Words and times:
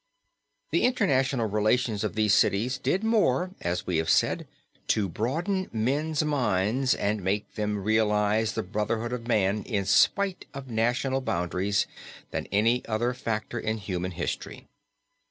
The 0.71 0.81
international 0.81 1.45
relations 1.45 2.03
of 2.03 2.15
these 2.15 2.33
cities 2.33 2.79
did 2.79 3.03
more, 3.03 3.51
as 3.61 3.85
we 3.85 3.97
have 3.97 4.09
said, 4.09 4.47
to 4.87 5.07
broaden 5.07 5.69
men's 5.71 6.23
minds 6.23 6.95
and 6.95 7.21
make 7.23 7.53
them 7.53 7.77
realize 7.83 8.53
the 8.53 8.63
brotherhood 8.63 9.13
of 9.13 9.27
man 9.27 9.61
in 9.61 9.85
spite 9.85 10.47
of 10.55 10.67
national 10.71 11.21
boundaries 11.21 11.85
than 12.31 12.47
any 12.47 12.83
other 12.87 13.13
factor 13.13 13.59
in 13.59 13.77
human 13.77 14.09
history. 14.13 14.67